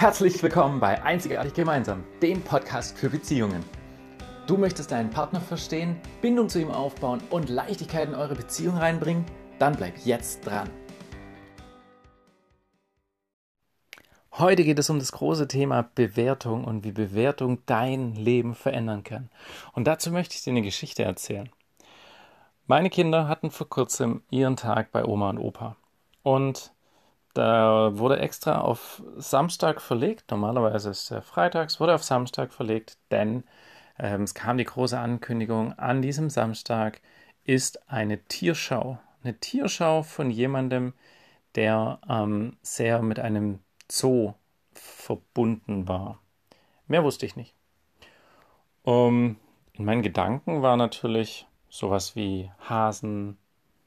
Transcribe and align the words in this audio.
Herzlich 0.00 0.42
willkommen 0.42 0.80
bei 0.80 1.02
Einzigartig 1.02 1.52
Gemeinsam, 1.52 2.04
dem 2.22 2.40
Podcast 2.40 2.96
für 2.96 3.10
Beziehungen. 3.10 3.62
Du 4.46 4.56
möchtest 4.56 4.92
deinen 4.92 5.10
Partner 5.10 5.42
verstehen, 5.42 6.00
Bindung 6.22 6.48
zu 6.48 6.58
ihm 6.58 6.70
aufbauen 6.70 7.20
und 7.28 7.50
Leichtigkeit 7.50 8.08
in 8.08 8.14
eure 8.14 8.34
Beziehung 8.34 8.78
reinbringen? 8.78 9.26
Dann 9.58 9.76
bleib 9.76 9.98
jetzt 10.06 10.46
dran. 10.46 10.70
Heute 14.32 14.64
geht 14.64 14.78
es 14.78 14.88
um 14.88 14.98
das 14.98 15.12
große 15.12 15.48
Thema 15.48 15.90
Bewertung 15.94 16.64
und 16.64 16.82
wie 16.82 16.92
Bewertung 16.92 17.58
dein 17.66 18.14
Leben 18.14 18.54
verändern 18.54 19.04
kann. 19.04 19.28
Und 19.74 19.84
dazu 19.86 20.10
möchte 20.10 20.34
ich 20.34 20.42
dir 20.42 20.52
eine 20.52 20.62
Geschichte 20.62 21.02
erzählen. 21.02 21.50
Meine 22.66 22.88
Kinder 22.88 23.28
hatten 23.28 23.50
vor 23.50 23.68
kurzem 23.68 24.22
ihren 24.30 24.56
Tag 24.56 24.92
bei 24.92 25.04
Oma 25.04 25.28
und 25.28 25.38
Opa. 25.38 25.76
Und 26.22 26.72
da 27.34 27.96
wurde 27.98 28.18
extra 28.18 28.60
auf 28.60 29.02
Samstag 29.16 29.80
verlegt. 29.80 30.30
Normalerweise 30.30 30.90
ist 30.90 31.10
er 31.10 31.22
freitags, 31.22 31.78
wurde 31.78 31.94
auf 31.94 32.02
Samstag 32.02 32.52
verlegt, 32.52 32.98
denn 33.10 33.44
ähm, 33.98 34.22
es 34.22 34.34
kam 34.34 34.58
die 34.58 34.64
große 34.64 34.98
Ankündigung, 34.98 35.72
an 35.78 36.02
diesem 36.02 36.30
Samstag 36.30 37.00
ist 37.44 37.88
eine 37.88 38.18
Tierschau. 38.24 38.98
Eine 39.22 39.38
Tierschau 39.38 40.02
von 40.02 40.30
jemandem, 40.30 40.94
der 41.54 42.00
ähm, 42.08 42.56
sehr 42.62 43.02
mit 43.02 43.18
einem 43.18 43.60
Zoo 43.90 44.34
verbunden 44.72 45.88
war. 45.88 46.18
Mehr 46.86 47.04
wusste 47.04 47.26
ich 47.26 47.36
nicht. 47.36 47.54
Um, 48.82 49.36
in 49.74 49.84
meinen 49.84 50.02
Gedanken 50.02 50.62
war 50.62 50.76
natürlich 50.76 51.46
sowas 51.68 52.16
wie 52.16 52.50
Hasen, 52.68 53.36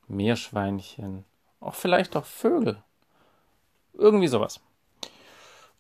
Meerschweinchen, 0.08 1.26
auch 1.60 1.74
vielleicht 1.74 2.16
auch 2.16 2.26
Vögel 2.26 2.84
irgendwie 3.94 4.27
sowas. 4.27 4.60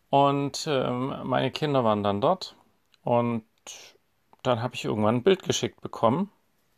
Und 0.09 0.67
ähm, 0.67 1.15
meine 1.23 1.51
Kinder 1.51 1.83
waren 1.83 2.03
dann 2.03 2.21
dort 2.21 2.55
und 3.03 3.43
dann 4.43 4.61
habe 4.61 4.75
ich 4.75 4.85
irgendwann 4.85 5.15
ein 5.15 5.23
Bild 5.23 5.43
geschickt 5.43 5.81
bekommen 5.81 6.29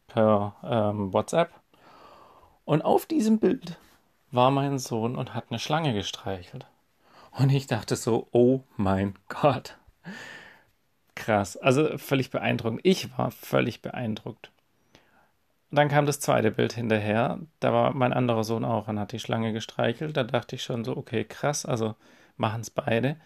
per 0.07 0.55
ähm, 0.63 1.11
WhatsApp. 1.11 1.51
Und 2.63 2.83
auf 2.83 3.05
diesem 3.05 3.39
Bild 3.39 3.77
war 4.31 4.51
mein 4.51 4.79
Sohn 4.79 5.15
und 5.15 5.33
hat 5.33 5.45
eine 5.49 5.59
Schlange 5.59 5.93
gestreichelt. 5.93 6.65
Und 7.31 7.51
ich 7.51 7.67
dachte 7.67 7.95
so, 7.95 8.27
oh 8.31 8.61
mein 8.77 9.15
Gott. 9.27 9.77
Krass. 11.15 11.57
Also 11.57 11.97
völlig 11.97 12.29
beeindruckend. 12.29 12.81
Ich 12.83 13.17
war 13.17 13.31
völlig 13.31 13.81
beeindruckt. 13.81 14.51
Dann 15.71 15.89
kam 15.89 16.05
das 16.05 16.19
zweite 16.19 16.51
Bild 16.51 16.73
hinterher. 16.73 17.39
Da 17.59 17.73
war 17.73 17.93
mein 17.93 18.13
anderer 18.13 18.43
Sohn 18.43 18.63
auch 18.65 18.87
und 18.87 18.99
hat 18.99 19.11
die 19.11 19.19
Schlange 19.19 19.51
gestreichelt. 19.51 20.15
Da 20.15 20.23
dachte 20.23 20.55
ich 20.55 20.63
schon 20.63 20.83
so, 20.85 20.95
okay, 20.95 21.25
krass, 21.25 21.65
also 21.65 21.95
machen 22.37 22.61
es 22.61 22.69
beide. 22.69 23.17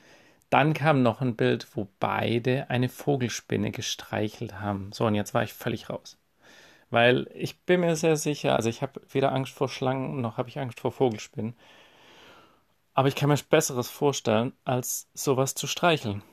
Dann 0.50 0.74
kam 0.74 1.04
noch 1.04 1.22
ein 1.22 1.36
Bild, 1.36 1.68
wo 1.76 1.88
beide 2.00 2.70
eine 2.70 2.90
Vogelspinne 2.90 3.72
gestreichelt 3.72 4.60
haben. 4.60 4.92
So, 4.94 5.06
und 5.06 5.16
jetzt 5.16 5.34
war 5.34 5.44
ich 5.44 5.54
völlig 5.54 5.90
raus. 5.90 6.18
Weil 6.90 7.30
ich 7.36 7.60
bin 7.62 7.82
mir 7.82 7.96
sehr 7.96 8.18
sicher, 8.18 8.56
also 8.56 8.68
ich 8.68 8.82
habe 8.82 9.02
weder 9.10 9.32
Angst 9.32 9.54
vor 9.54 9.70
Schlangen 9.70 10.22
noch 10.22 10.38
habe 10.38 10.50
ich 10.50 10.60
Angst 10.60 10.80
vor 10.80 10.92
Vogelspinnen. 10.92 11.56
Aber 12.96 13.08
ich 13.08 13.16
kann 13.16 13.30
mir 13.30 13.38
Besseres 13.38 13.90
vorstellen, 13.90 14.54
als 14.66 15.08
sowas 15.14 15.54
zu 15.54 15.68
streicheln. 15.68 16.24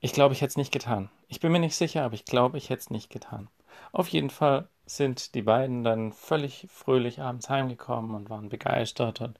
Ich 0.00 0.12
glaube, 0.12 0.32
ich 0.32 0.40
hätte 0.40 0.50
es 0.50 0.56
nicht 0.56 0.72
getan. 0.72 1.10
Ich 1.28 1.40
bin 1.40 1.52
mir 1.52 1.58
nicht 1.58 1.76
sicher, 1.76 2.04
aber 2.04 2.14
ich 2.14 2.24
glaube, 2.24 2.56
ich 2.56 2.70
hätte 2.70 2.80
es 2.80 2.90
nicht 2.90 3.10
getan. 3.10 3.48
Auf 3.92 4.08
jeden 4.08 4.30
Fall 4.30 4.68
sind 4.88 5.34
die 5.34 5.42
beiden 5.42 5.84
dann 5.84 6.12
völlig 6.12 6.66
fröhlich 6.70 7.20
abends 7.20 7.48
heimgekommen 7.48 8.14
und 8.14 8.30
waren 8.30 8.48
begeistert 8.48 9.20
und 9.20 9.38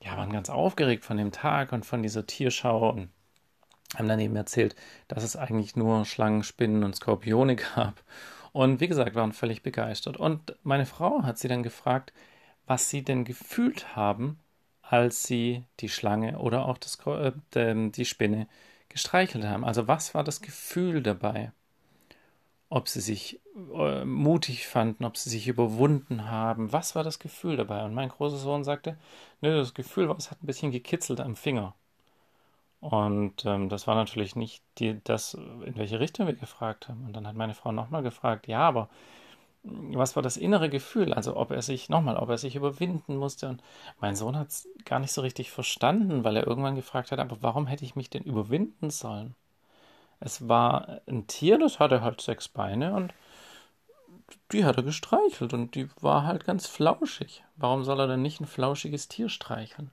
ja, 0.00 0.16
waren 0.16 0.32
ganz 0.32 0.50
aufgeregt 0.50 1.04
von 1.04 1.16
dem 1.16 1.32
Tag 1.32 1.72
und 1.72 1.86
von 1.86 2.02
dieser 2.02 2.26
Tierschau 2.26 2.90
und 2.90 3.10
haben 3.96 4.08
dann 4.08 4.20
eben 4.20 4.36
erzählt, 4.36 4.74
dass 5.08 5.22
es 5.22 5.36
eigentlich 5.36 5.76
nur 5.76 6.04
Schlangen, 6.04 6.42
Spinnen 6.42 6.84
und 6.84 6.96
Skorpione 6.96 7.56
gab. 7.56 8.02
Und 8.52 8.80
wie 8.80 8.88
gesagt, 8.88 9.14
waren 9.14 9.32
völlig 9.32 9.62
begeistert. 9.62 10.16
Und 10.16 10.56
meine 10.62 10.86
Frau 10.86 11.22
hat 11.22 11.38
sie 11.38 11.48
dann 11.48 11.62
gefragt, 11.62 12.12
was 12.66 12.88
sie 12.88 13.02
denn 13.02 13.24
gefühlt 13.24 13.96
haben, 13.96 14.38
als 14.82 15.24
sie 15.24 15.64
die 15.80 15.88
Schlange 15.88 16.38
oder 16.38 16.66
auch 16.66 16.78
das, 16.78 16.98
äh, 17.06 17.90
die 17.90 18.04
Spinne 18.04 18.46
gestreichelt 18.88 19.44
haben. 19.44 19.64
Also 19.64 19.88
was 19.88 20.14
war 20.14 20.24
das 20.24 20.40
Gefühl 20.40 21.02
dabei? 21.02 21.52
Ob 22.68 22.88
sie 22.88 23.00
sich 23.00 23.40
äh, 23.74 24.04
mutig 24.04 24.66
fanden, 24.66 25.04
ob 25.04 25.16
sie 25.16 25.30
sich 25.30 25.48
überwunden 25.48 26.30
haben. 26.30 26.72
Was 26.72 26.94
war 26.94 27.04
das 27.04 27.18
Gefühl 27.18 27.56
dabei? 27.56 27.84
Und 27.84 27.94
mein 27.94 28.08
großer 28.08 28.36
Sohn 28.36 28.64
sagte, 28.64 28.96
nö, 29.40 29.56
das 29.56 29.74
Gefühl 29.74 30.08
war, 30.08 30.16
es 30.16 30.30
hat 30.30 30.42
ein 30.42 30.46
bisschen 30.46 30.72
gekitzelt 30.72 31.20
am 31.20 31.36
Finger. 31.36 31.74
Und 32.80 33.46
ähm, 33.46 33.68
das 33.70 33.86
war 33.86 33.94
natürlich 33.94 34.36
nicht 34.36 34.62
die, 34.78 35.00
das, 35.04 35.34
in 35.34 35.76
welche 35.76 36.00
Richtung 36.00 36.26
wir 36.26 36.34
gefragt 36.34 36.88
haben. 36.88 37.04
Und 37.06 37.14
dann 37.14 37.26
hat 37.26 37.34
meine 37.34 37.54
Frau 37.54 37.72
nochmal 37.72 38.02
gefragt, 38.02 38.46
ja, 38.46 38.60
aber 38.60 38.88
was 39.64 40.16
war 40.16 40.22
das 40.22 40.36
innere 40.36 40.68
Gefühl? 40.68 41.14
Also 41.14 41.36
ob 41.36 41.50
er 41.50 41.62
sich, 41.62 41.88
nochmal, 41.88 42.16
ob 42.16 42.28
er 42.28 42.38
sich 42.38 42.56
überwinden 42.56 43.16
musste. 43.16 43.48
Und 43.48 43.62
mein 44.00 44.16
Sohn 44.16 44.36
hat 44.36 44.48
es 44.48 44.68
gar 44.84 44.98
nicht 44.98 45.12
so 45.12 45.22
richtig 45.22 45.50
verstanden, 45.50 46.24
weil 46.24 46.36
er 46.36 46.46
irgendwann 46.46 46.74
gefragt 46.76 47.12
hat, 47.12 47.18
aber 47.18 47.38
warum 47.40 47.66
hätte 47.66 47.84
ich 47.84 47.96
mich 47.96 48.10
denn 48.10 48.24
überwinden 48.24 48.90
sollen? 48.90 49.34
Es 50.20 50.48
war 50.48 51.00
ein 51.06 51.26
Tier, 51.26 51.58
das 51.58 51.78
hatte 51.78 52.02
halt 52.02 52.20
sechs 52.20 52.48
Beine 52.48 52.94
und 52.94 53.12
die 54.52 54.64
hat 54.64 54.76
er 54.76 54.82
gestreichelt 54.82 55.52
und 55.52 55.74
die 55.74 55.88
war 56.00 56.24
halt 56.24 56.44
ganz 56.44 56.66
flauschig. 56.66 57.44
Warum 57.56 57.84
soll 57.84 58.00
er 58.00 58.06
denn 58.06 58.22
nicht 58.22 58.40
ein 58.40 58.46
flauschiges 58.46 59.08
Tier 59.08 59.28
streicheln? 59.28 59.90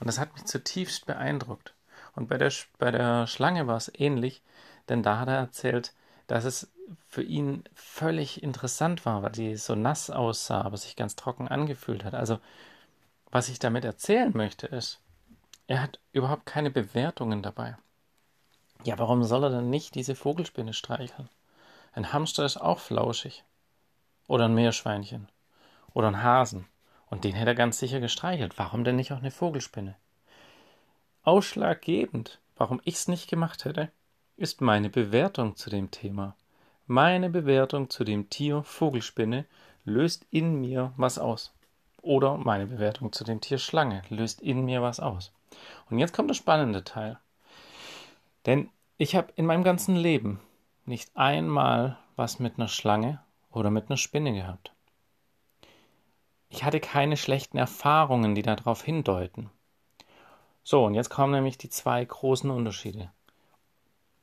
Und 0.00 0.06
das 0.06 0.18
hat 0.18 0.34
mich 0.34 0.44
zutiefst 0.44 1.06
beeindruckt. 1.06 1.74
Und 2.14 2.28
bei 2.28 2.38
der, 2.38 2.52
bei 2.78 2.90
der 2.90 3.26
Schlange 3.26 3.66
war 3.66 3.76
es 3.76 3.92
ähnlich, 3.94 4.42
denn 4.88 5.02
da 5.02 5.18
hat 5.18 5.28
er 5.28 5.36
erzählt, 5.36 5.92
dass 6.26 6.44
es 6.44 6.70
für 7.08 7.22
ihn 7.22 7.64
völlig 7.74 8.42
interessant 8.42 9.04
war, 9.04 9.22
weil 9.22 9.32
die 9.32 9.56
so 9.56 9.74
nass 9.74 10.10
aussah, 10.10 10.62
aber 10.62 10.76
sich 10.76 10.96
ganz 10.96 11.16
trocken 11.16 11.48
angefühlt 11.48 12.04
hat. 12.04 12.14
Also, 12.14 12.38
was 13.30 13.48
ich 13.48 13.58
damit 13.58 13.84
erzählen 13.84 14.32
möchte, 14.34 14.66
ist, 14.66 15.00
er 15.66 15.82
hat 15.82 16.00
überhaupt 16.12 16.46
keine 16.46 16.70
Bewertungen 16.70 17.42
dabei. 17.42 17.76
Ja, 18.84 18.98
warum 18.98 19.24
soll 19.24 19.44
er 19.44 19.50
denn 19.50 19.70
nicht 19.70 19.94
diese 19.94 20.14
Vogelspinne 20.14 20.72
streicheln? 20.72 21.28
Ein 21.92 22.12
Hamster 22.12 22.44
ist 22.44 22.58
auch 22.58 22.78
flauschig. 22.78 23.44
Oder 24.28 24.44
ein 24.44 24.54
Meerschweinchen. 24.54 25.28
Oder 25.94 26.08
ein 26.08 26.22
Hasen. 26.22 26.66
Und 27.10 27.24
den 27.24 27.34
hätte 27.34 27.50
er 27.50 27.56
ganz 27.56 27.78
sicher 27.78 28.00
gestreichelt. 28.00 28.58
Warum 28.58 28.84
denn 28.84 28.96
nicht 28.96 29.12
auch 29.12 29.18
eine 29.18 29.30
Vogelspinne? 29.30 29.96
Ausschlaggebend, 31.24 32.38
warum 32.56 32.80
ich's 32.84 33.08
nicht 33.08 33.28
gemacht 33.28 33.64
hätte, 33.64 33.90
ist 34.36 34.60
meine 34.60 34.90
Bewertung 34.90 35.56
zu 35.56 35.70
dem 35.70 35.90
Thema. 35.90 36.36
Meine 36.86 37.28
Bewertung 37.28 37.90
zu 37.90 38.04
dem 38.04 38.30
Tier 38.30 38.62
Vogelspinne 38.62 39.44
löst 39.84 40.24
in 40.30 40.60
mir 40.60 40.92
was 40.96 41.18
aus. 41.18 41.52
Oder 42.00 42.36
meine 42.36 42.66
Bewertung 42.66 43.12
zu 43.12 43.24
dem 43.24 43.40
Tier 43.40 43.58
Schlange 43.58 44.02
löst 44.08 44.40
in 44.40 44.64
mir 44.64 44.82
was 44.82 45.00
aus. 45.00 45.32
Und 45.90 45.98
jetzt 45.98 46.14
kommt 46.14 46.30
der 46.30 46.34
spannende 46.34 46.84
Teil. 46.84 47.18
Denn 48.46 48.70
ich 48.96 49.14
habe 49.14 49.32
in 49.36 49.46
meinem 49.46 49.64
ganzen 49.64 49.96
Leben 49.96 50.40
nicht 50.84 51.16
einmal 51.16 51.98
was 52.16 52.38
mit 52.38 52.58
einer 52.58 52.68
Schlange 52.68 53.20
oder 53.50 53.70
mit 53.70 53.88
einer 53.88 53.96
Spinne 53.96 54.32
gehabt. 54.32 54.72
Ich 56.48 56.64
hatte 56.64 56.80
keine 56.80 57.16
schlechten 57.16 57.58
Erfahrungen, 57.58 58.34
die 58.34 58.42
darauf 58.42 58.82
hindeuten. 58.82 59.50
So, 60.64 60.84
und 60.84 60.94
jetzt 60.94 61.10
kommen 61.10 61.32
nämlich 61.32 61.58
die 61.58 61.68
zwei 61.68 62.04
großen 62.04 62.50
Unterschiede. 62.50 63.12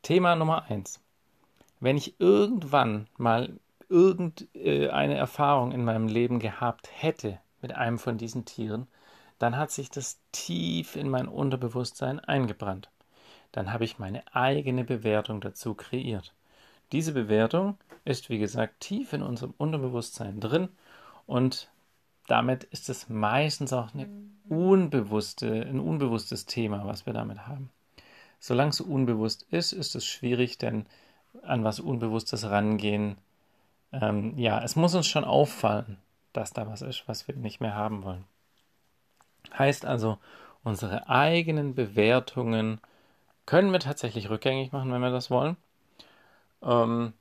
Thema 0.02 0.36
Nummer 0.36 0.66
eins. 0.70 1.02
Wenn 1.80 1.98
ich 1.98 2.20
irgendwann 2.20 3.08
mal 3.18 3.60
irgendeine 3.90 5.16
Erfahrung 5.16 5.72
in 5.72 5.86
meinem 5.86 6.08
Leben 6.08 6.40
gehabt 6.40 6.90
hätte 6.92 7.40
mit 7.62 7.74
einem 7.74 8.00
von 8.00 8.18
diesen 8.18 8.46
Tieren, 8.46 8.88
dann 9.40 9.58
hat 9.58 9.72
sich 9.72 9.90
das 9.90 10.20
tief 10.32 10.96
in 10.96 11.10
mein 11.10 11.28
Unterbewusstsein 11.28 12.20
eingebrannt 12.20 12.90
dann 13.56 13.72
habe 13.72 13.86
ich 13.86 14.00
meine 14.00 14.22
eigene 14.36 14.84
Bewertung 14.84 15.40
dazu 15.40 15.76
kreiert. 15.76 16.34
Diese 16.92 17.14
Bewertung 17.14 17.78
ist, 18.04 18.30
wie 18.30 18.38
gesagt, 18.38 18.82
tief 18.82 19.14
in 19.14 19.22
unserem 19.22 19.54
Unterbewusstsein 19.58 20.42
drin 20.42 20.68
und 21.26 21.70
damit 22.28 22.66
ist 22.66 22.90
es 22.90 23.08
meistens 23.08 23.72
auch 23.72 23.92
unbewusste, 24.50 25.66
ein 25.68 25.80
unbewusstes 25.80 26.46
Thema, 26.46 26.86
was 26.86 27.06
wir 27.06 27.14
damit 27.14 27.48
haben. 27.48 27.70
Solange 28.40 28.72
es 28.72 28.82
unbewusst 28.82 29.44
ist, 29.52 29.72
ist 29.72 29.96
es 29.96 30.06
schwierig, 30.06 30.58
denn 30.58 30.86
an 31.42 31.64
was 31.64 31.80
Unbewusstes 31.80 32.50
rangehen. 32.50 33.18
Ähm, 33.94 34.38
ja, 34.38 34.62
es 34.64 34.76
muss 34.76 34.96
uns 34.96 35.08
schon 35.08 35.24
auffallen, 35.24 35.98
dass 36.34 36.52
da 36.52 36.68
was 36.68 36.82
ist, 36.82 37.08
was 37.08 37.28
wir 37.28 37.36
nicht 37.36 37.62
mehr 37.62 37.76
haben 37.76 38.04
wollen. 38.04 38.26
Heißt 39.58 39.86
also, 39.86 40.18
unsere 40.64 41.08
eigenen 41.08 41.74
Bewertungen 41.74 42.82
können 43.46 43.72
wir 43.72 43.80
tatsächlich 43.80 44.30
rückgängig 44.30 44.72
machen, 44.72 44.92
wenn 44.92 45.02
wir 45.02 45.12
das 45.12 45.30
wollen. 45.30 45.58
Ähm, 46.64 47.14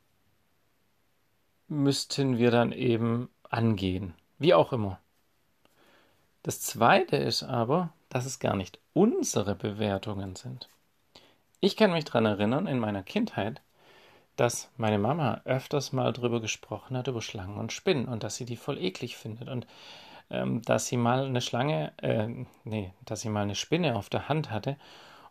müssten 1.69 2.39
wir 2.39 2.51
dann 2.51 2.73
eben 2.73 3.29
angehen. 3.49 4.15
Wie 4.39 4.55
auch 4.55 4.73
immer. 4.73 4.99
Das 6.43 6.61
Zweite 6.61 7.17
ist 7.17 7.43
aber, 7.43 7.91
dass 8.09 8.27
es 8.27 8.39
gar 8.39 8.57
nicht 8.57 8.79
unsere 8.93 9.55
Bewertungen 9.55 10.37
sind. 10.37 10.69
Ich 11.61 11.77
kann 11.77 11.93
mich 11.93 12.05
daran 12.05 12.27
erinnern, 12.27 12.67
in 12.67 12.79
meiner 12.79 13.03
Kindheit, 13.03 13.63
dass 14.37 14.71
meine 14.77 14.99
Mama 14.99 15.41
öfters 15.45 15.93
mal 15.93 16.13
drüber 16.13 16.41
gesprochen 16.41 16.97
hat, 16.97 17.09
über 17.09 17.23
Schlangen 17.23 17.57
und 17.57 17.73
Spinnen 17.73 18.07
und 18.07 18.23
dass 18.23 18.37
sie 18.37 18.45
die 18.45 18.57
voll 18.57 18.79
eklig 18.79 19.17
findet 19.17 19.49
und 19.49 19.67
ähm, 20.31 20.63
dass 20.63 20.87
sie 20.87 20.97
mal 20.97 21.25
eine 21.25 21.41
Schlange, 21.41 21.93
äh, 22.03 22.29
nee, 22.65 22.93
dass 23.05 23.23
sie 23.23 23.29
mal 23.29 23.43
eine 23.43 23.55
Spinne 23.55 23.97
auf 23.97 24.09
der 24.09 24.29
Hand 24.29 24.51
hatte 24.51 24.77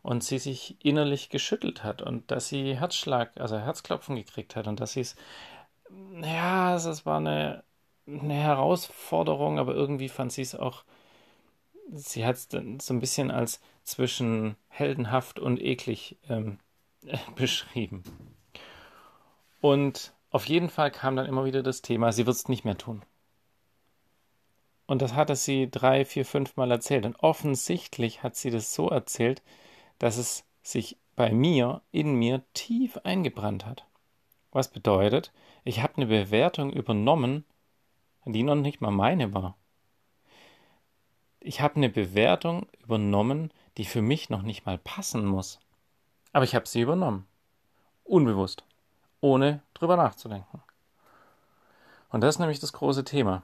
und 0.03 0.23
sie 0.23 0.37
sich 0.37 0.75
innerlich 0.85 1.29
geschüttelt 1.29 1.83
hat 1.83 2.01
und 2.01 2.29
dass 2.29 2.49
sie 2.49 2.77
Herzschlag, 2.77 3.31
also 3.39 3.57
Herzklopfen 3.57 4.15
gekriegt 4.17 4.55
hat 4.55 4.67
und 4.67 4.79
dass 4.79 4.93
sie 4.93 5.01
es, 5.01 5.15
ja, 6.21 6.75
es 6.75 7.05
war 7.05 7.17
eine, 7.17 7.63
eine 8.05 8.33
Herausforderung, 8.33 9.59
aber 9.59 9.73
irgendwie 9.73 10.09
fand 10.09 10.33
sie 10.33 10.41
es 10.41 10.55
auch, 10.55 10.83
sie 11.91 12.25
hat 12.25 12.35
es 12.35 12.49
so 12.51 12.93
ein 12.93 12.99
bisschen 12.99 13.31
als 13.31 13.61
zwischen 13.85 14.57
heldenhaft 14.67 15.39
und 15.39 15.61
eklig 15.61 16.17
ähm, 16.29 16.59
beschrieben. 17.35 18.03
Und 19.61 20.13
auf 20.31 20.45
jeden 20.45 20.69
Fall 20.69 20.91
kam 20.91 21.15
dann 21.15 21.27
immer 21.27 21.45
wieder 21.45 21.63
das 21.63 21.81
Thema, 21.81 22.11
sie 22.11 22.25
wird 22.25 22.35
es 22.35 22.49
nicht 22.49 22.65
mehr 22.65 22.77
tun. 22.77 23.03
Und 24.85 25.01
das 25.01 25.13
hatte 25.13 25.37
sie 25.37 25.71
drei, 25.71 26.03
vier, 26.03 26.25
fünf 26.25 26.57
Mal 26.57 26.69
erzählt. 26.71 27.05
Und 27.05 27.15
offensichtlich 27.15 28.21
hat 28.21 28.35
sie 28.35 28.51
das 28.51 28.73
so 28.73 28.89
erzählt, 28.89 29.41
dass 29.99 30.17
es 30.17 30.45
sich 30.61 30.97
bei 31.15 31.31
mir, 31.31 31.81
in 31.91 32.15
mir 32.15 32.41
tief 32.53 32.97
eingebrannt 33.03 33.65
hat. 33.65 33.85
Was 34.51 34.69
bedeutet, 34.69 35.31
ich 35.63 35.81
habe 35.81 35.97
eine 35.97 36.05
Bewertung 36.05 36.71
übernommen, 36.71 37.45
die 38.25 38.43
noch 38.43 38.55
nicht 38.55 38.81
mal 38.81 38.91
meine 38.91 39.33
war. 39.33 39.55
Ich 41.39 41.61
habe 41.61 41.75
eine 41.75 41.89
Bewertung 41.89 42.67
übernommen, 42.83 43.51
die 43.77 43.85
für 43.85 44.01
mich 44.01 44.29
noch 44.29 44.43
nicht 44.43 44.65
mal 44.65 44.77
passen 44.77 45.25
muss. 45.25 45.59
Aber 46.31 46.45
ich 46.45 46.55
habe 46.55 46.67
sie 46.67 46.81
übernommen. 46.81 47.27
Unbewusst 48.03 48.63
ohne 49.23 49.61
drüber 49.73 49.95
nachzudenken. 49.95 50.61
Und 52.09 52.21
das 52.21 52.35
ist 52.35 52.39
nämlich 52.39 52.59
das 52.59 52.73
große 52.73 53.05
Thema. 53.05 53.41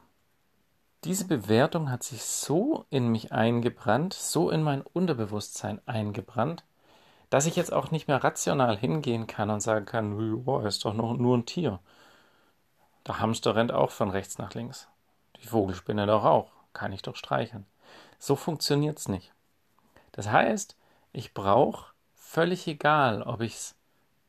Diese 1.06 1.26
Bewertung 1.26 1.90
hat 1.90 2.04
sich 2.04 2.24
so 2.24 2.86
in 2.90 3.08
mich 3.08 3.32
eingebrannt, 3.32 4.14
so 4.14 4.50
in 4.50 4.62
mein 4.64 4.82
Unterbewusstsein 4.82 5.82
eingebrannt, 5.86 6.66
dass 7.30 7.46
ich 7.46 7.56
jetzt 7.56 7.72
auch 7.72 7.92
nicht 7.92 8.08
mehr 8.08 8.22
rational 8.24 8.78
hingehen 8.78 9.26
kann 9.26 9.50
und 9.50 9.62
sagen 9.62 9.86
kann, 9.86 10.44
boah, 10.44 10.66
ist 10.66 10.84
doch 10.84 10.94
noch 10.94 11.16
nur 11.16 11.38
ein 11.38 11.46
Tier. 11.46 11.80
Der 13.08 13.20
Hamster 13.20 13.56
rennt 13.56 13.72
auch 13.72 13.92
von 13.92 14.10
rechts 14.10 14.38
nach 14.38 14.54
links. 14.54 14.88
Die 15.42 15.48
Vogelspinne 15.48 16.06
doch 16.06 16.26
auch. 16.26 16.52
Kann 16.74 16.92
ich 16.92 17.02
doch 17.02 17.16
streicheln. 17.16 17.66
So 18.20 18.36
funktioniert 18.36 19.00
es 19.00 19.08
nicht. 19.08 19.32
Das 20.12 20.30
heißt, 20.30 20.76
ich 21.14 21.34
brauche, 21.34 21.94
völlig 22.14 22.68
egal, 22.68 23.24
ob 23.24 23.42
ich 23.42 23.74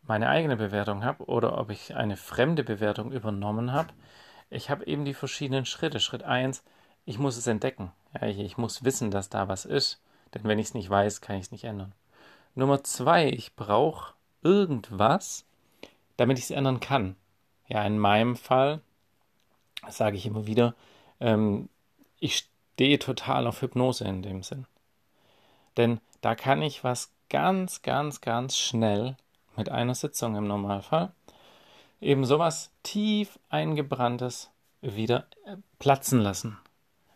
meine 0.03 0.29
eigene 0.29 0.57
Bewertung 0.57 1.05
habe 1.05 1.25
oder 1.25 1.59
ob 1.59 1.71
ich 1.71 1.95
eine 1.97 2.17
fremde 2.17 2.65
Bewertung 2.65 3.13
übernommen 3.13 3.73
habe. 3.73 3.93
Ich 4.51 4.69
habe 4.69 4.87
eben 4.87 5.05
die 5.05 5.15
verschiedenen 5.15 5.65
Schritte. 5.65 6.01
Schritt 6.01 6.25
1, 6.25 6.63
ich 7.05 7.19
muss 7.19 7.37
es 7.37 7.47
entdecken. 7.47 7.93
Ja, 8.15 8.27
ich, 8.27 8.39
ich, 8.39 8.59
muss 8.59 8.85
wissen, 8.85 9.11
dass 9.11 9.29
da 9.29 9.49
was 9.49 9.65
ist. 9.65 10.01
Denn 10.35 10.45
wenn 10.45 10.59
ich 10.59 10.69
es 10.69 10.75
nicht 10.75 10.91
weiß, 10.91 11.21
kann 11.21 11.37
ich 11.37 11.47
es 11.47 11.53
nicht 11.53 11.65
ändern. 11.65 11.93
Nummer 12.55 12.83
2, 12.83 13.29
ich 13.29 13.55
brauche 13.55 14.15
irgendwas, 14.43 15.45
damit 16.17 16.39
ich 16.39 16.45
es 16.45 16.51
ändern 16.51 16.81
kann. 16.81 17.17
Ja, 17.69 17.85
in 17.87 17.99
meinem 17.99 18.37
Fall 18.37 18.81
sage 19.89 20.17
ich 20.17 20.27
immer 20.27 20.47
wieder, 20.47 20.75
ähm, 21.21 21.69
ich 22.19 22.49
stehe 22.75 22.99
total 22.99 23.47
auf 23.47 23.63
Hypnose 23.63 24.05
in 24.05 24.23
dem 24.23 24.43
Sinn. 24.43 24.67
Denn 25.77 26.01
da 26.21 26.35
kann 26.35 26.63
ich 26.63 26.83
was 26.83 27.13
ganz, 27.29 27.83
ganz, 27.83 28.21
ganz 28.21 28.57
schnell 28.57 29.17
mit 29.57 29.69
einer 29.69 29.95
Sitzung 29.95 30.37
im 30.37 30.47
Normalfall, 30.47 31.13
eben 32.01 32.25
sowas 32.25 32.71
tief 32.83 33.39
eingebranntes 33.49 34.51
wieder 34.81 35.27
äh, 35.45 35.57
platzen 35.79 36.21
lassen. 36.21 36.59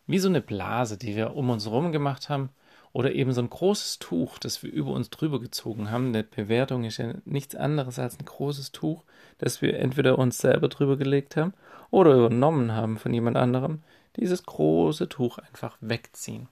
Wie 0.07 0.19
so 0.19 0.29
eine 0.29 0.41
Blase, 0.41 0.99
die 0.99 1.17
wir 1.17 1.35
um 1.35 1.51
uns 1.51 1.65
herum 1.65 1.93
gemacht 1.93 2.29
haben, 2.29 2.51
oder 2.93 3.13
eben 3.13 3.33
so 3.33 3.41
ein 3.41 3.51
großes 3.51 3.99
Tuch, 3.99 4.39
das 4.39 4.63
wir 4.63 4.71
über 4.71 4.93
uns 4.93 5.11
drüber 5.11 5.41
gezogen 5.41 5.91
haben. 5.91 6.09
Eine 6.09 6.23
Bewertung 6.23 6.85
ist 6.85 6.99
ja 6.99 7.15
nichts 7.25 7.57
anderes 7.57 7.99
als 7.99 8.21
ein 8.21 8.25
großes 8.25 8.71
Tuch, 8.71 9.03
das 9.39 9.61
wir 9.63 9.81
entweder 9.81 10.17
uns 10.17 10.39
selber 10.39 10.69
drüber 10.69 10.97
gelegt 10.97 11.37
haben 11.37 11.55
oder 11.91 12.15
übernommen 12.15 12.71
haben 12.73 12.97
von 12.97 13.13
jemand 13.13 13.37
anderem. 13.37 13.83
Dieses 14.15 14.45
große 14.45 15.09
Tuch 15.09 15.39
einfach 15.39 15.77
wegziehen. 15.81 16.49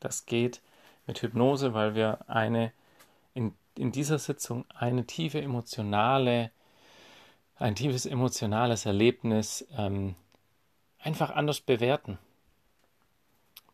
Das 0.00 0.26
geht 0.26 0.60
mit 1.06 1.22
Hypnose, 1.22 1.72
weil 1.72 1.94
wir 1.94 2.28
eine 2.28 2.72
in 3.32 3.52
in 3.80 3.92
dieser 3.92 4.18
Sitzung 4.18 4.64
eine 4.74 5.06
tiefe 5.06 5.40
emotionale, 5.40 6.50
ein 7.60 7.74
tiefes 7.74 8.06
emotionales 8.06 8.86
Erlebnis 8.86 9.66
ähm, 9.76 10.16
einfach 10.98 11.30
anders 11.30 11.60
bewerten. 11.60 12.18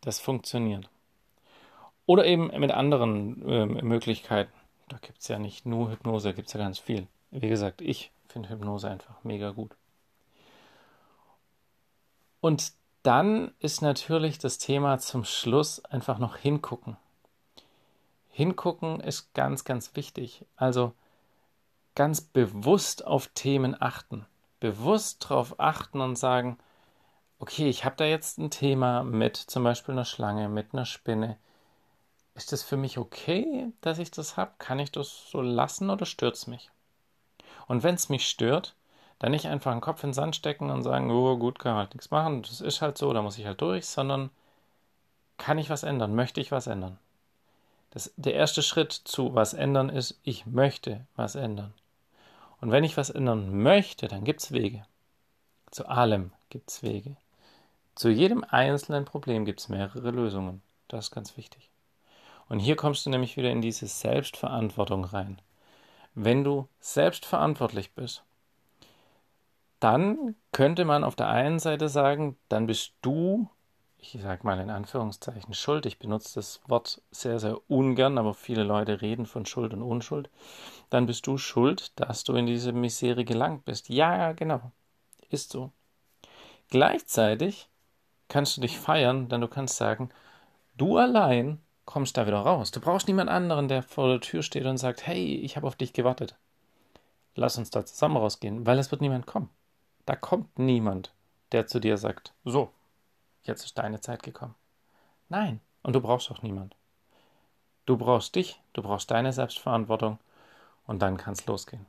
Das 0.00 0.18
funktioniert. 0.18 0.90
Oder 2.04 2.26
eben 2.26 2.48
mit 2.58 2.72
anderen 2.72 3.48
äh, 3.48 3.66
Möglichkeiten. 3.66 4.52
Da 4.88 4.98
gibt 4.98 5.20
es 5.20 5.28
ja 5.28 5.38
nicht 5.38 5.66
nur 5.66 5.90
Hypnose, 5.90 6.28
da 6.28 6.32
gibt 6.34 6.48
es 6.48 6.54
ja 6.54 6.60
ganz 6.60 6.78
viel. 6.78 7.06
Wie 7.30 7.48
gesagt, 7.48 7.80
ich 7.80 8.10
finde 8.28 8.48
Hypnose 8.48 8.90
einfach 8.90 9.22
mega 9.24 9.50
gut. 9.50 9.74
Und 12.40 12.72
dann 13.02 13.54
ist 13.60 13.82
natürlich 13.82 14.38
das 14.38 14.58
Thema 14.58 14.98
zum 14.98 15.24
Schluss 15.24 15.84
einfach 15.84 16.18
noch 16.18 16.36
hingucken. 16.36 16.96
Hingucken 18.30 19.00
ist 19.00 19.32
ganz, 19.32 19.64
ganz 19.64 19.94
wichtig. 19.94 20.44
Also 20.56 20.92
ganz 21.96 22.20
bewusst 22.20 23.04
auf 23.04 23.26
Themen 23.28 23.74
achten. 23.80 24.24
Bewusst 24.60 25.24
darauf 25.24 25.58
achten 25.58 26.00
und 26.00 26.16
sagen, 26.16 26.58
okay, 27.40 27.68
ich 27.68 27.84
habe 27.84 27.96
da 27.96 28.04
jetzt 28.04 28.38
ein 28.38 28.50
Thema 28.50 29.02
mit 29.02 29.36
zum 29.36 29.64
Beispiel 29.64 29.92
einer 29.92 30.04
Schlange, 30.04 30.48
mit 30.48 30.72
einer 30.72 30.84
Spinne. 30.84 31.36
Ist 32.34 32.52
das 32.52 32.62
für 32.62 32.76
mich 32.76 32.98
okay, 32.98 33.72
dass 33.80 33.98
ich 33.98 34.10
das 34.10 34.36
habe? 34.36 34.52
Kann 34.58 34.78
ich 34.78 34.92
das 34.92 35.30
so 35.30 35.40
lassen 35.40 35.90
oder 35.90 36.06
stört 36.06 36.36
es 36.36 36.46
mich? 36.46 36.70
Und 37.66 37.82
wenn 37.82 37.94
es 37.94 38.08
mich 38.08 38.28
stört, 38.28 38.74
dann 39.18 39.32
nicht 39.32 39.48
einfach 39.48 39.72
den 39.72 39.80
Kopf 39.80 40.04
in 40.04 40.10
den 40.10 40.14
Sand 40.14 40.36
stecken 40.36 40.70
und 40.70 40.82
sagen, 40.82 41.10
oh 41.10 41.36
gut, 41.38 41.58
kann 41.58 41.76
halt 41.76 41.94
nichts 41.94 42.10
machen, 42.10 42.42
das 42.42 42.60
ist 42.60 42.82
halt 42.82 42.98
so, 42.98 43.12
da 43.12 43.22
muss 43.22 43.38
ich 43.38 43.46
halt 43.46 43.60
durch, 43.62 43.86
sondern 43.86 44.30
kann 45.38 45.58
ich 45.58 45.70
was 45.70 45.82
ändern? 45.82 46.14
Möchte 46.14 46.40
ich 46.40 46.52
was 46.52 46.66
ändern? 46.66 46.98
Das, 47.90 48.12
der 48.16 48.34
erste 48.34 48.62
Schritt 48.62 48.92
zu 48.92 49.34
was 49.34 49.54
ändern 49.54 49.88
ist, 49.88 50.20
ich 50.22 50.44
möchte 50.44 51.06
was 51.16 51.34
ändern. 51.34 51.72
Und 52.60 52.70
wenn 52.70 52.84
ich 52.84 52.96
was 52.96 53.10
ändern 53.10 53.62
möchte, 53.62 54.08
dann 54.08 54.24
gibt 54.24 54.42
es 54.42 54.52
Wege. 54.52 54.84
Zu 55.70 55.86
allem 55.86 56.32
gibt 56.48 56.70
es 56.70 56.82
Wege. 56.82 57.16
Zu 57.94 58.08
jedem 58.08 58.44
einzelnen 58.44 59.04
Problem 59.04 59.44
gibt 59.44 59.60
es 59.60 59.68
mehrere 59.68 60.10
Lösungen. 60.10 60.62
Das 60.88 61.06
ist 61.06 61.10
ganz 61.10 61.36
wichtig. 61.36 61.70
Und 62.48 62.60
hier 62.60 62.76
kommst 62.76 63.04
du 63.04 63.10
nämlich 63.10 63.36
wieder 63.36 63.50
in 63.50 63.60
diese 63.60 63.86
Selbstverantwortung 63.86 65.04
rein. 65.04 65.40
Wenn 66.14 66.44
du 66.44 66.68
selbstverantwortlich 66.80 67.92
bist, 67.92 68.22
dann 69.80 70.34
könnte 70.52 70.84
man 70.84 71.04
auf 71.04 71.16
der 71.16 71.28
einen 71.28 71.58
Seite 71.58 71.88
sagen, 71.88 72.36
dann 72.48 72.66
bist 72.66 72.94
du 73.02 73.48
ich 73.98 74.18
sage 74.20 74.44
mal 74.44 74.60
in 74.60 74.70
Anführungszeichen, 74.70 75.54
Schuld. 75.54 75.86
Ich 75.86 75.98
benutze 75.98 76.36
das 76.36 76.60
Wort 76.66 77.02
sehr, 77.10 77.38
sehr 77.38 77.58
ungern, 77.68 78.18
aber 78.18 78.34
viele 78.34 78.62
Leute 78.62 79.00
reden 79.00 79.26
von 79.26 79.46
Schuld 79.46 79.72
und 79.72 79.82
Unschuld. 79.82 80.30
Dann 80.90 81.06
bist 81.06 81.26
du 81.26 81.38
schuld, 81.38 81.98
dass 81.98 82.24
du 82.24 82.34
in 82.34 82.46
diese 82.46 82.72
Misere 82.72 83.24
gelangt 83.24 83.64
bist. 83.64 83.88
Ja, 83.88 84.32
genau. 84.32 84.72
Ist 85.30 85.50
so. 85.50 85.72
Gleichzeitig 86.68 87.68
kannst 88.28 88.56
du 88.56 88.60
dich 88.60 88.78
feiern, 88.78 89.28
denn 89.28 89.40
du 89.40 89.48
kannst 89.48 89.76
sagen, 89.76 90.10
du 90.76 90.96
allein 90.98 91.60
kommst 91.84 92.16
da 92.16 92.26
wieder 92.26 92.40
raus. 92.40 92.70
Du 92.70 92.80
brauchst 92.80 93.08
niemand 93.08 93.30
anderen, 93.30 93.68
der 93.68 93.82
vor 93.82 94.08
der 94.08 94.20
Tür 94.20 94.42
steht 94.42 94.66
und 94.66 94.78
sagt, 94.78 95.06
hey, 95.06 95.36
ich 95.36 95.56
habe 95.56 95.66
auf 95.66 95.76
dich 95.76 95.92
gewartet. 95.92 96.36
Lass 97.34 97.58
uns 97.58 97.70
da 97.70 97.84
zusammen 97.84 98.16
rausgehen, 98.16 98.66
weil 98.66 98.78
es 98.78 98.90
wird 98.90 99.00
niemand 99.00 99.26
kommen. 99.26 99.50
Da 100.04 100.16
kommt 100.16 100.58
niemand, 100.58 101.12
der 101.52 101.66
zu 101.66 101.80
dir 101.80 101.96
sagt, 101.98 102.32
so, 102.44 102.70
jetzt 103.46 103.64
ist 103.64 103.78
deine 103.78 104.00
Zeit 104.00 104.22
gekommen. 104.22 104.54
Nein, 105.28 105.60
und 105.82 105.94
du 105.94 106.00
brauchst 106.00 106.30
auch 106.30 106.42
niemand. 106.42 106.76
Du 107.84 107.96
brauchst 107.96 108.34
dich, 108.34 108.60
du 108.72 108.82
brauchst 108.82 109.10
deine 109.10 109.32
Selbstverantwortung 109.32 110.18
und 110.86 111.00
dann 111.00 111.16
kann 111.16 111.34
es 111.34 111.46
losgehen. 111.46 111.86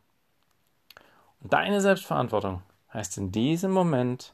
Und 1.41 1.53
deine 1.53 1.81
Selbstverantwortung 1.81 2.61
heißt 2.93 3.17
in 3.17 3.31
diesem 3.31 3.71
Moment 3.71 4.33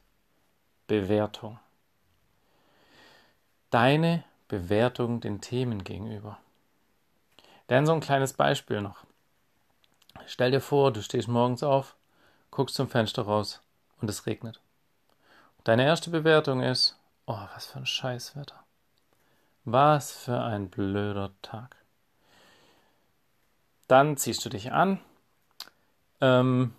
Bewertung. 0.87 1.59
Deine 3.69 4.23
Bewertung 4.47 5.19
den 5.19 5.41
Themen 5.41 5.83
gegenüber. 5.83 6.37
Denn 7.69 7.85
so 7.85 7.93
ein 7.93 8.01
kleines 8.01 8.33
Beispiel 8.33 8.81
noch. 8.81 8.97
Stell 10.25 10.51
dir 10.51 10.61
vor, 10.61 10.91
du 10.91 11.01
stehst 11.01 11.27
morgens 11.27 11.63
auf, 11.63 11.95
guckst 12.51 12.75
zum 12.75 12.89
Fenster 12.89 13.23
raus 13.23 13.61
und 14.01 14.09
es 14.09 14.25
regnet. 14.25 14.59
Deine 15.63 15.85
erste 15.85 16.09
Bewertung 16.09 16.61
ist, 16.61 16.97
Oh, 17.25 17.39
was 17.53 17.67
für 17.67 17.79
ein 17.79 17.85
Scheißwetter. 17.85 18.63
Was 19.65 20.11
für 20.11 20.41
ein 20.41 20.69
blöder 20.69 21.31
Tag. 21.41 21.77
Dann 23.87 24.17
ziehst 24.17 24.43
du 24.43 24.49
dich 24.49 24.71
an, 24.71 24.99
ähm, 26.19 26.73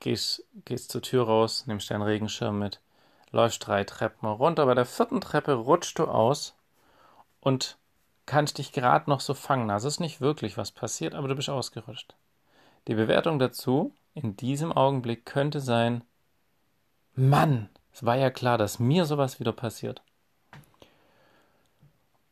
gehst, 0.00 0.44
gehst 0.64 0.92
zur 0.92 1.02
Tür 1.02 1.24
raus, 1.26 1.66
nimmst 1.66 1.90
deinen 1.90 2.02
Regenschirm 2.02 2.58
mit, 2.58 2.80
läufst 3.30 3.66
drei 3.66 3.84
Treppen 3.84 4.28
runter. 4.28 4.66
Bei 4.66 4.74
der 4.74 4.86
vierten 4.86 5.20
Treppe 5.20 5.54
rutschst 5.54 5.98
du 5.98 6.06
aus 6.06 6.54
und 7.40 7.78
kannst 8.26 8.58
dich 8.58 8.72
gerade 8.72 9.10
noch 9.10 9.20
so 9.20 9.34
fangen. 9.34 9.70
Also 9.70 9.88
ist 9.88 10.00
nicht 10.00 10.20
wirklich 10.20 10.56
was 10.56 10.70
passiert, 10.70 11.14
aber 11.14 11.28
du 11.28 11.34
bist 11.34 11.50
ausgerutscht. 11.50 12.14
Die 12.86 12.94
Bewertung 12.94 13.38
dazu 13.38 13.92
in 14.14 14.36
diesem 14.36 14.72
Augenblick 14.72 15.26
könnte 15.26 15.60
sein, 15.60 16.04
Mann, 17.14 17.68
es 17.94 18.04
war 18.04 18.16
ja 18.16 18.28
klar, 18.30 18.58
dass 18.58 18.80
mir 18.80 19.04
sowas 19.04 19.38
wieder 19.38 19.52
passiert. 19.52 20.02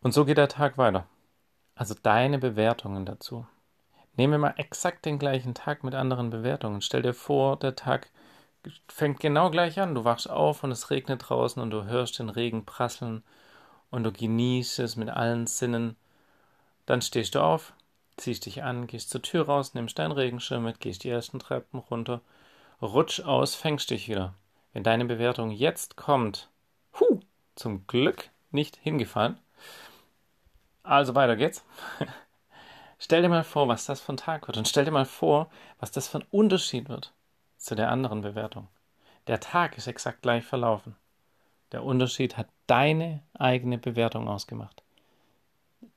Und 0.02 0.12
so 0.12 0.24
geht 0.24 0.38
der 0.38 0.48
Tag 0.48 0.76
weiter. 0.76 1.06
Also 1.76 1.94
deine 2.02 2.40
Bewertungen 2.40 3.06
dazu. 3.06 3.46
Nehmen 4.16 4.32
wir 4.32 4.38
mal 4.38 4.54
exakt 4.56 5.06
den 5.06 5.20
gleichen 5.20 5.54
Tag 5.54 5.84
mit 5.84 5.94
anderen 5.94 6.30
Bewertungen. 6.30 6.82
Stell 6.82 7.02
dir 7.02 7.14
vor, 7.14 7.56
der 7.60 7.76
Tag 7.76 8.10
fängt 8.88 9.20
genau 9.20 9.50
gleich 9.50 9.78
an. 9.78 9.94
Du 9.94 10.04
wachst 10.04 10.28
auf 10.28 10.64
und 10.64 10.72
es 10.72 10.90
regnet 10.90 11.28
draußen 11.28 11.62
und 11.62 11.70
du 11.70 11.84
hörst 11.84 12.18
den 12.18 12.28
Regen 12.28 12.64
prasseln 12.64 13.22
und 13.92 14.02
du 14.02 14.10
genießt 14.10 14.80
es 14.80 14.96
mit 14.96 15.10
allen 15.10 15.46
Sinnen. 15.46 15.94
Dann 16.86 17.02
stehst 17.02 17.36
du 17.36 17.40
auf, 17.40 17.72
ziehst 18.16 18.46
dich 18.46 18.64
an, 18.64 18.88
gehst 18.88 19.10
zur 19.10 19.22
Tür 19.22 19.46
raus, 19.46 19.74
nimmst 19.74 19.96
deinen 20.00 20.10
Regenschirm 20.10 20.64
mit, 20.64 20.80
gehst 20.80 21.04
die 21.04 21.08
ersten 21.10 21.38
Treppen 21.38 21.78
runter, 21.78 22.20
rutsch 22.82 23.20
aus, 23.20 23.54
fängst 23.54 23.90
dich 23.90 24.08
wieder. 24.08 24.34
Wenn 24.72 24.82
deine 24.82 25.04
Bewertung 25.04 25.50
jetzt 25.50 25.96
kommt, 25.96 26.48
hu, 26.98 27.20
zum 27.54 27.86
Glück 27.86 28.30
nicht 28.50 28.76
hingefallen. 28.76 29.38
Also 30.82 31.14
weiter 31.14 31.36
geht's. 31.36 31.64
Stell 32.98 33.22
dir 33.22 33.28
mal 33.28 33.44
vor, 33.44 33.68
was 33.68 33.86
das 33.86 34.08
ein 34.08 34.16
Tag 34.16 34.46
wird 34.46 34.56
und 34.56 34.68
stell 34.68 34.84
dir 34.84 34.92
mal 34.92 35.06
vor, 35.06 35.50
was 35.80 35.90
das 35.90 36.14
ein 36.14 36.24
Unterschied 36.30 36.88
wird 36.88 37.12
zu 37.56 37.74
der 37.74 37.90
anderen 37.90 38.20
Bewertung. 38.20 38.68
Der 39.26 39.40
Tag 39.40 39.76
ist 39.76 39.88
exakt 39.88 40.22
gleich 40.22 40.44
verlaufen. 40.44 40.94
Der 41.72 41.82
Unterschied 41.82 42.36
hat 42.36 42.46
deine 42.68 43.20
eigene 43.34 43.78
Bewertung 43.78 44.28
ausgemacht. 44.28 44.82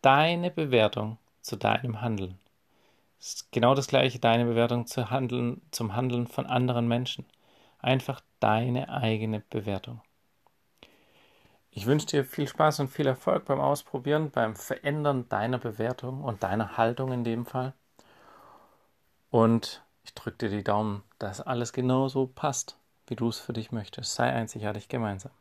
Deine 0.01 0.50
Bewertung 0.50 1.17
zu 1.41 1.58
deinem 1.58 2.01
Handeln. 2.01 2.39
Ist 3.20 3.51
genau 3.51 3.75
das 3.75 3.88
gleiche, 3.88 4.17
deine 4.17 4.46
Bewertung 4.46 4.88
zu 4.88 5.12
handeln, 5.12 5.62
zum 5.70 5.96
Handeln 5.96 6.25
von 6.27 6.48
anderen 6.48 6.88
Menschen. 6.88 7.25
Einfach 7.86 8.20
deine 8.39 8.89
eigene 8.89 9.42
Bewertung. 9.42 10.01
Ich 11.70 11.86
wünsche 11.86 12.08
dir 12.08 12.25
viel 12.25 12.48
Spaß 12.48 12.80
und 12.80 12.88
viel 12.88 13.06
Erfolg 13.06 13.46
beim 13.46 13.60
Ausprobieren, 13.60 14.32
beim 14.32 14.56
Verändern 14.56 15.30
deiner 15.30 15.60
Bewertung 15.60 16.24
und 16.24 16.42
deiner 16.42 16.77
Haltung 16.77 17.12
in 17.12 17.24
dem 17.24 17.46
Fall. 17.46 17.74
Und 19.30 19.84
ich 20.04 20.15
drücke 20.15 20.38
dir 20.38 20.50
die 20.50 20.63
Daumen, 20.63 21.04
dass 21.20 21.42
alles 21.42 21.74
genauso 21.74 22.25
passt, 22.25 22.80
wie 23.06 23.15
du 23.15 23.30
es 23.30 23.38
für 23.38 23.54
dich 23.54 23.72
möchtest. 23.72 24.15
Sei 24.15 24.34
einzigartig 24.34 24.88
gemeinsam. 24.88 25.32